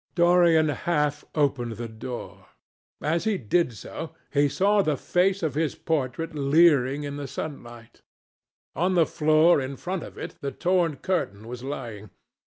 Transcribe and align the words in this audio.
Dorian 0.15 0.69
half 0.69 1.23
opened 1.35 1.73
the 1.73 1.87
door. 1.87 2.47
As 3.03 3.25
he 3.25 3.37
did 3.37 3.73
so, 3.73 4.15
he 4.33 4.49
saw 4.49 4.81
the 4.81 4.97
face 4.97 5.43
of 5.43 5.53
his 5.53 5.75
portrait 5.75 6.33
leering 6.33 7.03
in 7.03 7.17
the 7.17 7.27
sunlight. 7.27 8.01
On 8.75 8.95
the 8.95 9.05
floor 9.05 9.61
in 9.61 9.77
front 9.77 10.01
of 10.01 10.17
it 10.17 10.37
the 10.41 10.49
torn 10.49 10.95
curtain 10.95 11.47
was 11.47 11.63
lying. 11.63 12.09